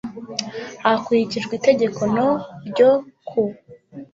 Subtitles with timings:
[0.83, 2.29] Hakurikijwe Itegeko no
[2.67, 2.91] ryo
[3.27, 3.41] ku